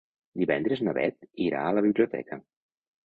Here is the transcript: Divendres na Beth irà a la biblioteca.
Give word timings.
Divendres 0.43 0.81
na 0.87 0.95
Beth 0.99 1.29
irà 1.49 1.61
a 1.67 1.75
la 1.81 1.85
biblioteca. 1.89 2.41